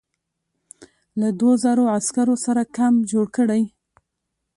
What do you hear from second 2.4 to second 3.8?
سره کمپ جوړ کړی.